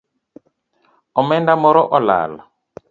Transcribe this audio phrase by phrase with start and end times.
[1.19, 2.33] Omenda moro olal